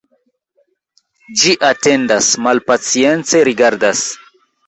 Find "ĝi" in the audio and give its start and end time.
1.41-1.53